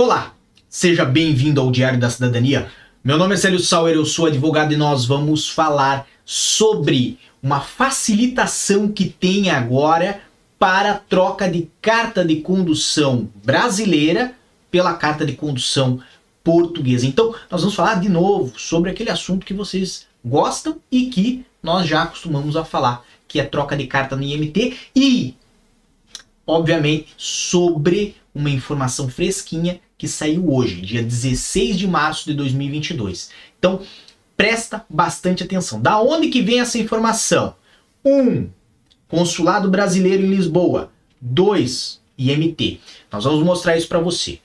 Olá, 0.00 0.32
seja 0.68 1.04
bem-vindo 1.04 1.60
ao 1.60 1.72
Diário 1.72 1.98
da 1.98 2.08
Cidadania. 2.08 2.70
Meu 3.02 3.18
nome 3.18 3.34
é 3.34 3.36
Célio 3.36 3.58
Sauer, 3.58 3.96
eu 3.96 4.04
sou 4.04 4.26
advogado 4.26 4.72
e 4.72 4.76
nós 4.76 5.04
vamos 5.04 5.48
falar 5.48 6.06
sobre 6.24 7.18
uma 7.42 7.58
facilitação 7.58 8.86
que 8.92 9.06
tem 9.06 9.50
agora 9.50 10.20
para 10.56 10.92
a 10.92 10.94
troca 10.94 11.50
de 11.50 11.68
carta 11.82 12.24
de 12.24 12.36
condução 12.36 13.28
brasileira 13.44 14.36
pela 14.70 14.94
carta 14.94 15.26
de 15.26 15.32
condução 15.32 16.00
portuguesa. 16.44 17.04
Então, 17.04 17.34
nós 17.50 17.62
vamos 17.62 17.74
falar 17.74 17.96
de 17.96 18.08
novo 18.08 18.56
sobre 18.56 18.90
aquele 18.90 19.10
assunto 19.10 19.44
que 19.44 19.52
vocês 19.52 20.06
gostam 20.24 20.78
e 20.92 21.06
que 21.06 21.44
nós 21.60 21.88
já 21.88 22.04
acostumamos 22.04 22.54
a 22.54 22.64
falar, 22.64 23.04
que 23.26 23.40
é 23.40 23.44
troca 23.44 23.76
de 23.76 23.88
carta 23.88 24.14
no 24.14 24.22
IMT 24.22 24.76
e, 24.94 25.34
obviamente, 26.46 27.08
sobre 27.16 28.14
uma 28.32 28.48
informação 28.48 29.08
fresquinha 29.08 29.80
que 29.98 30.06
saiu 30.06 30.50
hoje, 30.54 30.80
dia 30.80 31.02
16 31.02 31.76
de 31.76 31.88
março 31.88 32.24
de 32.26 32.34
2022. 32.34 33.30
Então, 33.58 33.82
presta 34.36 34.86
bastante 34.88 35.42
atenção. 35.42 35.80
Da 35.80 36.00
onde 36.00 36.28
que 36.28 36.40
vem 36.40 36.60
essa 36.60 36.78
informação? 36.78 37.56
1. 38.04 38.12
Um, 38.12 38.50
Consulado 39.08 39.68
Brasileiro 39.68 40.24
em 40.24 40.30
Lisboa. 40.30 40.92
2. 41.20 42.00
IMT. 42.16 42.80
Nós 43.10 43.24
vamos 43.24 43.42
mostrar 43.42 43.76
isso 43.76 43.88
para 43.88 43.98
você. 43.98 44.38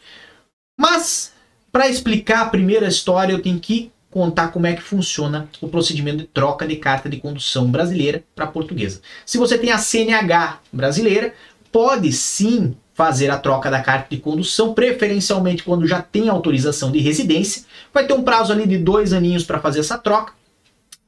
Mas, 0.79 1.33
para 1.71 1.87
explicar 1.87 2.41
a 2.41 2.49
primeira 2.49 2.87
história, 2.87 3.33
eu 3.33 3.41
tenho 3.41 3.59
que 3.59 3.91
contar 4.09 4.49
como 4.49 4.67
é 4.67 4.73
que 4.73 4.81
funciona 4.81 5.49
o 5.59 5.67
procedimento 5.67 6.19
de 6.19 6.25
troca 6.25 6.67
de 6.67 6.75
carta 6.75 7.09
de 7.09 7.17
condução 7.17 7.69
brasileira 7.69 8.23
para 8.35 8.47
portuguesa. 8.47 9.01
Se 9.25 9.37
você 9.37 9.57
tem 9.57 9.71
a 9.71 9.77
CNH 9.79 10.59
brasileira, 10.71 11.33
pode 11.71 12.11
sim 12.11 12.75
fazer 12.93 13.29
a 13.29 13.37
troca 13.37 13.71
da 13.71 13.81
carta 13.81 14.07
de 14.09 14.21
condução, 14.21 14.73
preferencialmente 14.73 15.63
quando 15.63 15.87
já 15.87 16.01
tem 16.01 16.29
autorização 16.29 16.91
de 16.91 16.99
residência. 16.99 17.63
Vai 17.93 18.05
ter 18.05 18.13
um 18.13 18.23
prazo 18.23 18.53
ali 18.53 18.67
de 18.67 18.77
dois 18.77 19.13
aninhos 19.13 19.43
para 19.43 19.59
fazer 19.59 19.79
essa 19.79 19.97
troca, 19.97 20.33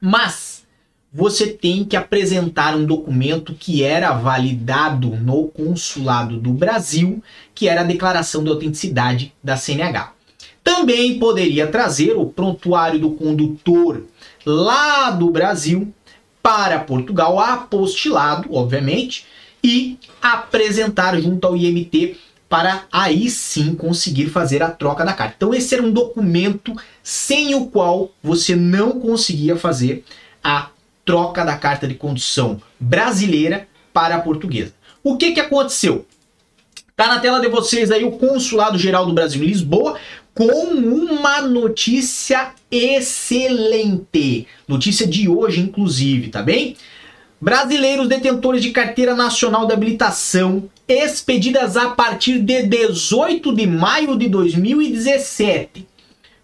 mas 0.00 0.64
você 1.12 1.46
tem 1.46 1.84
que 1.84 1.96
apresentar 1.96 2.76
um 2.76 2.84
documento 2.84 3.54
que 3.54 3.82
era 3.82 4.12
validado 4.12 5.08
no 5.10 5.48
consulado 5.48 6.36
do 6.36 6.52
Brasil, 6.52 7.22
que 7.54 7.68
era 7.68 7.80
a 7.80 7.84
declaração 7.84 8.44
de 8.44 8.50
autenticidade 8.50 9.32
da 9.42 9.56
CNH. 9.56 10.12
Também 10.62 11.18
poderia 11.18 11.68
trazer 11.68 12.16
o 12.16 12.26
prontuário 12.26 12.98
do 12.98 13.12
condutor 13.12 14.04
lá 14.44 15.10
do 15.10 15.30
Brasil 15.30 15.92
para 16.42 16.80
Portugal, 16.80 17.38
apostilado, 17.40 18.52
obviamente, 18.52 19.24
e 19.62 19.98
apresentar 20.20 21.18
junto 21.20 21.46
ao 21.46 21.56
IMT 21.56 22.16
para 22.48 22.84
aí 22.92 23.28
sim 23.28 23.74
conseguir 23.74 24.28
fazer 24.28 24.62
a 24.62 24.70
troca 24.70 25.04
da 25.04 25.12
carta. 25.12 25.34
Então 25.36 25.54
esse 25.54 25.74
era 25.74 25.82
um 25.82 25.92
documento 25.92 26.74
sem 27.02 27.54
o 27.54 27.66
qual 27.66 28.12
você 28.22 28.54
não 28.54 29.00
conseguia 29.00 29.56
fazer 29.56 30.04
a 30.42 30.70
troca 31.04 31.44
da 31.44 31.56
carta 31.56 31.86
de 31.86 31.94
condução 31.94 32.60
brasileira 32.78 33.68
para 33.92 34.16
a 34.16 34.20
portuguesa. 34.20 34.74
O 35.02 35.16
que, 35.16 35.32
que 35.32 35.40
aconteceu? 35.40 36.06
Tá 36.96 37.08
na 37.08 37.20
tela 37.20 37.40
de 37.40 37.48
vocês 37.48 37.90
aí 37.90 38.04
o 38.04 38.12
Consulado 38.12 38.78
Geral 38.78 39.06
do 39.06 39.12
Brasil 39.12 39.42
em 39.42 39.46
Lisboa 39.46 39.98
com 40.34 40.44
uma 40.44 41.40
notícia 41.40 42.52
excelente. 42.70 44.46
Notícia 44.68 45.06
de 45.06 45.28
hoje, 45.28 45.60
inclusive, 45.60 46.28
tá 46.28 46.42
bem? 46.42 46.76
Brasileiros 47.46 48.08
detentores 48.08 48.60
de 48.60 48.72
carteira 48.72 49.14
nacional 49.14 49.68
de 49.68 49.72
habilitação 49.72 50.68
expedidas 50.88 51.76
a 51.76 51.90
partir 51.90 52.40
de 52.40 52.64
18 52.64 53.54
de 53.54 53.64
maio 53.68 54.18
de 54.18 54.28
2017. 54.28 55.86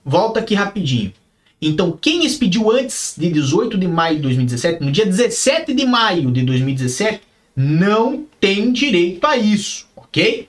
Volta 0.04 0.38
aqui 0.38 0.54
rapidinho. 0.54 1.12
Então, 1.60 1.98
quem 2.00 2.24
expediu 2.24 2.70
antes 2.70 3.14
de 3.18 3.28
18 3.32 3.76
de 3.76 3.88
maio 3.88 4.14
de 4.14 4.22
2017, 4.22 4.84
no 4.84 4.92
dia 4.92 5.04
17 5.04 5.74
de 5.74 5.84
maio 5.84 6.30
de 6.30 6.42
2017, 6.42 7.20
não 7.56 8.24
tem 8.38 8.70
direito 8.70 9.26
a 9.26 9.36
isso, 9.36 9.88
ok? 9.96 10.48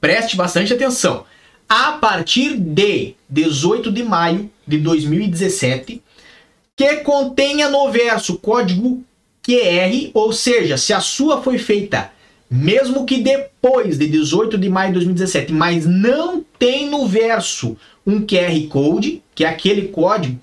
Preste 0.00 0.36
bastante 0.36 0.72
atenção. 0.72 1.24
A 1.68 1.92
partir 1.92 2.56
de 2.56 3.14
18 3.28 3.92
de 3.92 4.02
maio 4.02 4.50
de 4.66 4.78
2017, 4.78 6.02
que 6.74 6.96
contenha 7.04 7.70
no 7.70 7.88
verso 7.92 8.36
código 8.36 9.04
QR, 9.42 10.10
ou 10.14 10.32
seja, 10.32 10.76
se 10.76 10.92
a 10.92 11.00
sua 11.00 11.42
foi 11.42 11.58
feita 11.58 12.12
mesmo 12.50 13.06
que 13.06 13.18
depois 13.18 13.96
de 13.96 14.08
18 14.08 14.58
de 14.58 14.68
maio 14.68 14.88
de 14.88 14.94
2017, 14.94 15.52
mas 15.52 15.86
não 15.86 16.44
tem 16.58 16.90
no 16.90 17.06
verso 17.06 17.76
um 18.04 18.26
QR 18.26 18.60
Code, 18.68 19.22
que 19.34 19.44
é 19.44 19.48
aquele 19.48 19.88
código 19.88 20.40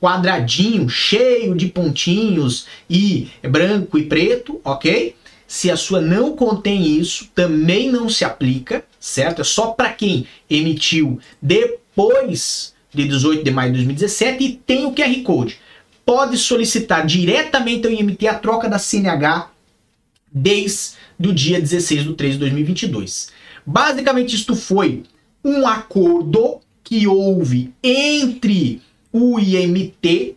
quadradinho, 0.00 0.88
cheio 0.88 1.54
de 1.54 1.66
pontinhos 1.66 2.66
e 2.88 3.28
branco 3.42 3.98
e 3.98 4.04
preto, 4.06 4.58
ok? 4.64 5.14
Se 5.46 5.70
a 5.70 5.76
sua 5.76 6.00
não 6.00 6.34
contém 6.34 6.98
isso, 6.98 7.28
também 7.34 7.92
não 7.92 8.08
se 8.08 8.24
aplica, 8.24 8.82
certo? 8.98 9.42
É 9.42 9.44
só 9.44 9.72
para 9.72 9.90
quem 9.90 10.26
emitiu 10.48 11.20
depois 11.42 12.72
de 12.94 13.06
18 13.06 13.44
de 13.44 13.50
maio 13.50 13.72
de 13.72 13.78
2017 13.78 14.42
e 14.44 14.52
tem 14.56 14.86
o 14.86 14.92
QR 14.92 15.22
Code 15.22 15.58
pode 16.10 16.36
solicitar 16.38 17.06
diretamente 17.06 17.86
ao 17.86 17.92
IMT 17.92 18.26
a 18.26 18.34
troca 18.34 18.68
da 18.68 18.80
CNH 18.80 19.48
desde 20.32 20.96
o 21.20 21.32
dia 21.32 21.60
16 21.60 22.02
de 22.02 22.14
3 22.14 22.32
de 22.32 22.40
2022. 22.40 23.28
Basicamente, 23.64 24.34
isto 24.34 24.56
foi 24.56 25.04
um 25.44 25.68
acordo 25.68 26.58
que 26.82 27.06
houve 27.06 27.72
entre 27.80 28.82
o 29.12 29.38
IMT 29.38 30.34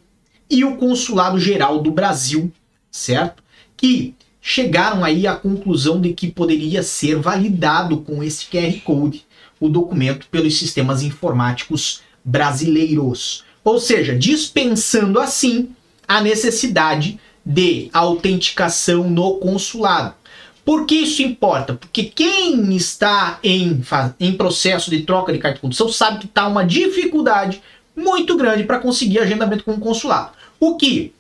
e 0.48 0.64
o 0.64 0.76
Consulado 0.76 1.40
Geral 1.40 1.82
do 1.82 1.90
Brasil, 1.90 2.52
certo? 2.92 3.42
Que 3.76 4.14
chegaram 4.40 5.04
aí 5.04 5.26
à 5.26 5.36
conclusão 5.36 6.00
de 6.00 6.14
que 6.14 6.32
poderia 6.32 6.84
ser 6.84 7.16
validado 7.16 7.98
com 7.98 8.24
esse 8.24 8.46
QR 8.46 8.80
Code 8.82 9.26
o 9.60 9.68
documento 9.68 10.28
pelos 10.28 10.56
sistemas 10.56 11.02
informáticos 11.02 12.04
brasileiros. 12.24 13.44
Ou 13.64 13.80
seja, 13.80 14.16
dispensando 14.16 15.20
assim 15.20 15.70
a 16.08 16.22
necessidade 16.22 17.20
de 17.46 17.90
autenticação 17.94 19.10
no 19.10 19.36
consulado. 19.36 20.16
Por 20.66 20.86
que 20.86 20.96
isso 20.96 21.22
importa? 21.22 21.74
Porque 21.74 22.04
quem 22.04 22.76
está 22.76 23.38
em, 23.44 23.82
em 24.20 24.34
processo 24.34 24.90
de 24.90 25.02
troca 25.02 25.34
de 25.34 25.40
carta 25.40 25.56
de 25.56 25.62
condução 25.62 25.90
sabe 25.90 26.20
que 26.20 26.26
está 26.26 26.48
uma 26.48 26.66
dificuldade 26.66 27.62
muito 27.96 28.38
grande 28.38 28.64
para 28.64 28.80
conseguir 28.80 29.20
agendamento 29.20 29.64
com 29.64 29.74
o 29.74 29.80
consulado. 29.80 30.32
O 30.60 30.78
que, 30.78 31.14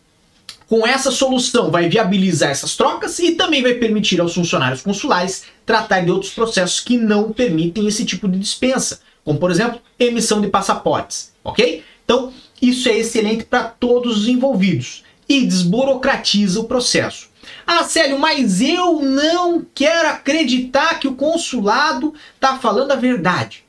com 0.67 0.87
essa 0.87 1.11
solução, 1.11 1.69
vai 1.69 1.89
viabilizar 1.89 2.51
essas 2.51 2.75
trocas 2.75 3.19
e 3.19 3.31
também 3.31 3.61
vai 3.61 3.73
permitir 3.73 4.21
aos 4.21 4.33
funcionários 4.33 4.81
consulares 4.81 5.43
tratar 5.65 6.01
de 6.01 6.11
outros 6.11 6.31
processos 6.31 6.79
que 6.79 6.97
não 6.97 7.33
permitem 7.33 7.85
esse 7.85 8.05
tipo 8.05 8.29
de 8.29 8.39
dispensa, 8.39 9.01
como 9.25 9.39
por 9.39 9.51
exemplo, 9.51 9.81
emissão 9.99 10.39
de 10.39 10.47
passaportes, 10.47 11.33
ok? 11.43 11.83
Então, 12.03 12.33
isso 12.61 12.87
é 12.89 12.97
excelente 12.97 13.43
para 13.43 13.63
todos 13.63 14.21
os 14.21 14.27
envolvidos 14.27 15.03
e 15.27 15.45
desburocratiza 15.45 16.59
o 16.59 16.65
processo. 16.65 17.29
Ah, 17.65 17.83
Célio, 17.83 18.19
mas 18.19 18.61
eu 18.61 19.01
não 19.01 19.65
quero 19.73 20.09
acreditar 20.09 20.99
que 20.99 21.07
o 21.07 21.15
consulado 21.15 22.13
está 22.35 22.57
falando 22.57 22.91
a 22.91 22.95
verdade. 22.95 23.63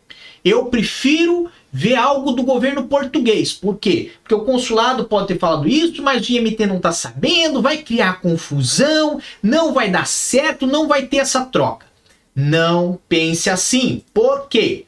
Eu 0.44 0.66
prefiro 0.66 1.50
ver 1.72 1.96
algo 1.96 2.32
do 2.32 2.42
governo 2.44 2.84
português. 2.84 3.52
Por 3.52 3.78
quê? 3.78 4.12
Porque 4.22 4.34
o 4.34 4.44
consulado 4.44 5.06
pode 5.06 5.28
ter 5.28 5.38
falado 5.38 5.66
isso, 5.66 6.02
mas 6.02 6.28
o 6.28 6.32
IMT 6.32 6.66
não 6.66 6.76
está 6.76 6.92
sabendo, 6.92 7.62
vai 7.62 7.78
criar 7.78 8.20
confusão, 8.20 9.20
não 9.42 9.72
vai 9.72 9.90
dar 9.90 10.06
certo, 10.06 10.66
não 10.66 10.86
vai 10.86 11.06
ter 11.06 11.16
essa 11.16 11.44
troca. 11.44 11.86
Não 12.34 12.98
pense 13.08 13.48
assim. 13.48 14.02
Por 14.12 14.48
quê? 14.48 14.84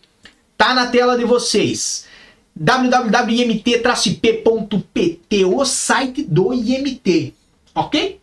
Tá 0.57 0.75
na 0.75 0.87
tela 0.87 1.17
de 1.17 1.25
vocês 1.25 2.07
www.imt-ip.pt, 2.59 3.85
o 5.45 5.63
site 5.65 6.23
do 6.23 6.55
IMT, 6.55 7.35
ok? 7.75 8.19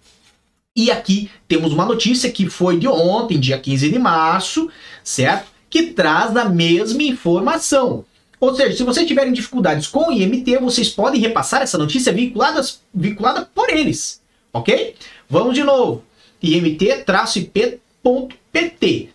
E 0.75 0.89
aqui 0.89 1.29
temos 1.47 1.71
uma 1.71 1.85
notícia 1.85 2.31
que 2.31 2.49
foi 2.49 2.79
de 2.79 2.87
ontem, 2.87 3.39
dia 3.39 3.59
15 3.59 3.91
de 3.91 3.99
março, 3.99 4.71
certo? 5.03 5.51
Que 5.69 5.83
traz 5.93 6.35
a 6.35 6.45
mesma 6.45 7.03
informação. 7.03 8.03
Ou 8.39 8.55
seja, 8.55 8.75
se 8.75 8.83
vocês 8.83 9.07
tiverem 9.07 9.31
dificuldades 9.31 9.85
com 9.85 10.09
o 10.09 10.11
IMT, 10.11 10.57
vocês 10.57 10.89
podem 10.89 11.21
repassar 11.21 11.61
essa 11.61 11.77
notícia 11.77 12.11
vinculada, 12.11 13.47
por 13.53 13.69
eles, 13.69 14.19
ok? 14.51 14.95
Vamos 15.29 15.53
de 15.53 15.63
novo. 15.63 16.03
imt-ip.pt. 16.41 16.99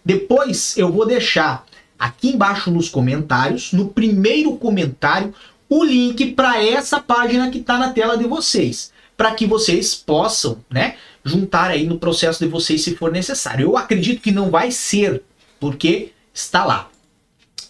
Depois 0.04 0.78
eu 0.78 0.92
vou 0.92 1.04
deixar 1.04 1.66
aqui 1.98 2.28
embaixo 2.30 2.70
nos 2.70 2.88
comentários, 2.88 3.72
no 3.72 3.88
primeiro 3.88 4.56
comentário, 4.56 5.34
o 5.68 5.84
link 5.84 6.32
para 6.32 6.62
essa 6.64 7.00
página 7.00 7.50
que 7.50 7.58
está 7.58 7.76
na 7.76 7.90
tela 7.92 8.16
de 8.16 8.24
vocês, 8.24 8.92
para 9.16 9.32
que 9.32 9.46
vocês 9.46 9.94
possam, 9.94 10.58
né, 10.70 10.94
juntar 11.24 11.70
aí 11.70 11.86
no 11.86 11.98
processo 11.98 12.42
de 12.42 12.50
vocês 12.50 12.82
se 12.82 12.94
for 12.94 13.12
necessário. 13.12 13.64
Eu 13.64 13.76
acredito 13.76 14.22
que 14.22 14.30
não 14.30 14.50
vai 14.50 14.70
ser, 14.70 15.22
porque 15.60 16.12
está 16.32 16.64
lá. 16.64 16.88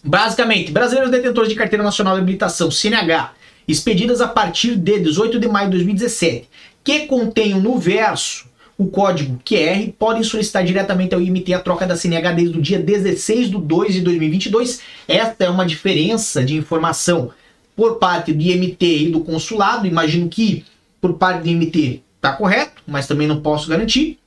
Basicamente, 0.03 0.71
brasileiros 0.71 1.11
detentores 1.11 1.49
de 1.49 1.55
carteira 1.55 1.83
nacional 1.83 2.15
de 2.15 2.21
habilitação, 2.21 2.71
CNH, 2.71 3.33
expedidas 3.67 4.21
a 4.21 4.27
partir 4.27 4.75
de 4.75 4.99
18 4.99 5.39
de 5.39 5.47
maio 5.47 5.69
de 5.69 5.77
2017, 5.77 6.49
que 6.83 7.01
contenham 7.01 7.59
no 7.59 7.77
verso 7.77 8.48
o 8.79 8.87
código 8.87 9.37
QR, 9.43 9.91
podem 9.99 10.23
solicitar 10.23 10.63
diretamente 10.63 11.13
ao 11.13 11.21
IMT 11.21 11.53
a 11.53 11.59
troca 11.59 11.85
da 11.85 11.97
CNH 11.97 12.31
desde 12.31 12.57
o 12.57 12.61
dia 12.61 12.79
16 12.79 13.49
de 13.49 13.57
2 13.57 13.95
de 13.95 14.01
2022. 14.01 14.79
Esta 15.05 15.43
é 15.43 15.49
uma 15.49 15.65
diferença 15.65 16.41
de 16.45 16.55
informação 16.55 17.29
por 17.75 17.97
parte 17.97 18.31
do 18.31 18.41
IMT 18.41 18.85
e 18.85 19.09
do 19.09 19.19
consulado. 19.19 19.85
Imagino 19.85 20.29
que 20.29 20.63
por 21.01 21.15
parte 21.15 21.43
do 21.43 21.49
IMT 21.49 22.01
está 22.15 22.31
correto, 22.31 22.81
mas 22.87 23.05
também 23.05 23.27
não 23.27 23.41
posso 23.41 23.67
garantir. 23.67 24.17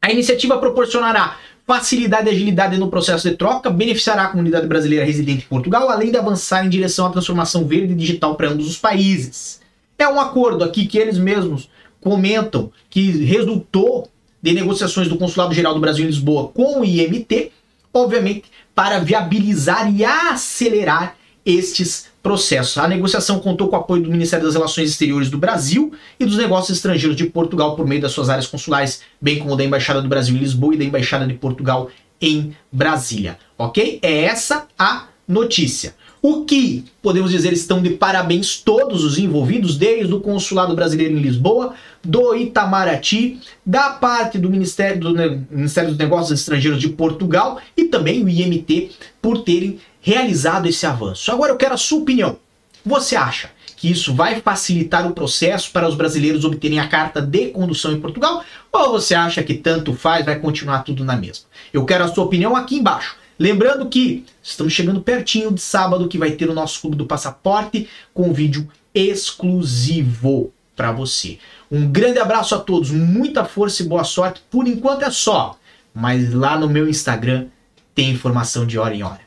A 0.00 0.10
iniciativa 0.10 0.56
proporcionará 0.56 1.36
facilidade 1.66 2.26
e 2.26 2.30
agilidade 2.30 2.78
no 2.78 2.88
processo 2.88 3.28
de 3.28 3.36
troca, 3.36 3.68
beneficiará 3.68 4.24
a 4.24 4.28
comunidade 4.28 4.66
brasileira 4.66 5.04
residente 5.04 5.44
em 5.44 5.48
Portugal, 5.48 5.90
além 5.90 6.10
de 6.10 6.16
avançar 6.16 6.64
em 6.64 6.70
direção 6.70 7.04
à 7.04 7.10
transformação 7.10 7.66
verde 7.66 7.92
e 7.92 7.96
digital 7.96 8.34
para 8.34 8.48
ambos 8.48 8.66
os 8.66 8.78
países. 8.78 9.60
É 9.98 10.08
um 10.08 10.18
acordo 10.18 10.64
aqui 10.64 10.86
que 10.86 10.98
eles 10.98 11.18
mesmos 11.18 11.68
comentam 12.04 12.70
que 12.90 13.24
resultou 13.24 14.10
de 14.42 14.52
negociações 14.52 15.08
do 15.08 15.16
Consulado 15.16 15.54
Geral 15.54 15.72
do 15.72 15.80
Brasil 15.80 16.04
em 16.04 16.08
Lisboa 16.08 16.48
com 16.48 16.80
o 16.80 16.84
IMT, 16.84 17.50
obviamente 17.94 18.44
para 18.74 18.98
viabilizar 18.98 19.90
e 19.90 20.04
acelerar 20.04 21.16
estes 21.46 22.08
processos. 22.22 22.76
A 22.76 22.86
negociação 22.86 23.40
contou 23.40 23.68
com 23.68 23.76
o 23.76 23.78
apoio 23.78 24.02
do 24.02 24.10
Ministério 24.10 24.44
das 24.44 24.54
Relações 24.54 24.90
Exteriores 24.90 25.30
do 25.30 25.38
Brasil 25.38 25.92
e 26.20 26.26
dos 26.26 26.36
Negócios 26.36 26.76
Estrangeiros 26.76 27.16
de 27.16 27.24
Portugal 27.24 27.74
por 27.74 27.86
meio 27.86 28.02
das 28.02 28.12
suas 28.12 28.28
áreas 28.28 28.46
consulares, 28.46 29.00
bem 29.18 29.38
como 29.38 29.56
da 29.56 29.64
Embaixada 29.64 30.02
do 30.02 30.08
Brasil 30.08 30.36
em 30.36 30.40
Lisboa 30.40 30.74
e 30.74 30.78
da 30.78 30.84
Embaixada 30.84 31.26
de 31.26 31.34
Portugal 31.34 31.90
em 32.20 32.54
Brasília. 32.70 33.38
Ok? 33.56 33.98
É 34.02 34.24
essa 34.24 34.66
a 34.78 35.06
notícia. 35.26 35.94
O 36.26 36.46
que 36.46 36.86
podemos 37.02 37.30
dizer 37.30 37.52
estão 37.52 37.82
de 37.82 37.90
parabéns 37.90 38.56
todos 38.56 39.04
os 39.04 39.18
envolvidos, 39.18 39.76
desde 39.76 40.14
o 40.14 40.20
Consulado 40.20 40.74
Brasileiro 40.74 41.12
em 41.12 41.20
Lisboa, 41.20 41.74
do 42.02 42.34
Itamaraty, 42.34 43.40
da 43.66 43.90
parte 43.90 44.38
do 44.38 44.48
Ministério, 44.48 44.98
do 44.98 45.14
Ministério 45.50 45.90
dos 45.90 45.98
Negócios 45.98 46.40
Estrangeiros 46.40 46.80
de 46.80 46.88
Portugal 46.88 47.60
e 47.76 47.84
também 47.84 48.24
o 48.24 48.28
IMT 48.30 48.92
por 49.20 49.42
terem 49.42 49.78
realizado 50.00 50.66
esse 50.66 50.86
avanço. 50.86 51.30
Agora 51.30 51.52
eu 51.52 51.58
quero 51.58 51.74
a 51.74 51.76
sua 51.76 51.98
opinião. 51.98 52.38
Você 52.86 53.16
acha 53.16 53.50
que 53.76 53.90
isso 53.90 54.14
vai 54.14 54.40
facilitar 54.40 55.06
o 55.06 55.12
processo 55.12 55.70
para 55.72 55.86
os 55.86 55.94
brasileiros 55.94 56.46
obterem 56.46 56.80
a 56.80 56.88
carta 56.88 57.20
de 57.20 57.48
condução 57.48 57.92
em 57.92 58.00
Portugal? 58.00 58.42
Ou 58.72 58.92
você 58.92 59.14
acha 59.14 59.42
que 59.42 59.52
tanto 59.52 59.92
faz, 59.92 60.24
vai 60.24 60.38
continuar 60.38 60.84
tudo 60.84 61.04
na 61.04 61.16
mesma? 61.16 61.44
Eu 61.70 61.84
quero 61.84 62.04
a 62.04 62.08
sua 62.08 62.24
opinião 62.24 62.56
aqui 62.56 62.76
embaixo. 62.76 63.22
Lembrando 63.38 63.88
que 63.88 64.24
estamos 64.42 64.72
chegando 64.72 65.00
pertinho 65.00 65.52
de 65.52 65.60
sábado 65.60 66.08
que 66.08 66.18
vai 66.18 66.32
ter 66.32 66.48
o 66.48 66.54
nosso 66.54 66.80
Clube 66.80 66.96
do 66.96 67.06
Passaporte 67.06 67.88
com 68.12 68.32
vídeo 68.32 68.68
exclusivo 68.94 70.52
para 70.76 70.92
você. 70.92 71.38
Um 71.70 71.90
grande 71.90 72.18
abraço 72.18 72.54
a 72.54 72.60
todos, 72.60 72.90
muita 72.90 73.44
força 73.44 73.82
e 73.82 73.86
boa 73.86 74.04
sorte. 74.04 74.42
Por 74.50 74.68
enquanto 74.68 75.02
é 75.02 75.10
só, 75.10 75.58
mas 75.92 76.32
lá 76.32 76.58
no 76.58 76.68
meu 76.68 76.88
Instagram 76.88 77.46
tem 77.94 78.10
informação 78.10 78.66
de 78.66 78.78
hora 78.78 78.94
em 78.94 79.02
hora. 79.02 79.20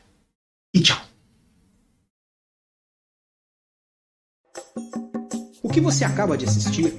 E 0.74 0.80
tchau. 0.80 1.07
O 5.68 5.70
que 5.70 5.82
você 5.82 6.02
acaba 6.02 6.34
de 6.34 6.46
assistir 6.46 6.96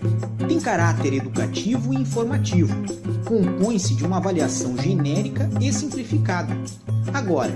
tem 0.47 0.59
caráter 0.59 1.15
educativo 1.15 1.91
e 1.91 1.97
informativo. 1.97 2.71
Compõe-se 3.25 3.95
de 3.95 4.05
uma 4.05 4.17
avaliação 4.17 4.77
genérica 4.77 5.49
e 5.59 5.73
simplificada. 5.73 6.55
Agora, 7.11 7.51